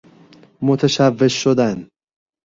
[0.61, 1.87] متشوش شدن